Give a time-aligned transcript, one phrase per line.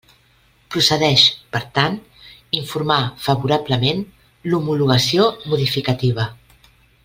[0.75, 1.25] Procedeix,
[1.55, 1.99] per tant,
[2.61, 4.03] informar favorablement
[4.53, 6.31] l'homologació modificativa.